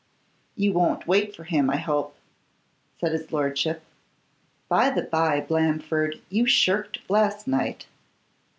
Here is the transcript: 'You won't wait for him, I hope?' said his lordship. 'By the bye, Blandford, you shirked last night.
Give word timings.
'You 0.55 0.73
won't 0.73 1.05
wait 1.05 1.35
for 1.35 1.43
him, 1.43 1.69
I 1.69 1.77
hope?' 1.77 2.15
said 2.99 3.11
his 3.11 3.31
lordship. 3.31 3.83
'By 4.67 4.89
the 4.89 5.03
bye, 5.03 5.41
Blandford, 5.47 6.19
you 6.27 6.47
shirked 6.47 7.07
last 7.07 7.47
night. 7.47 7.85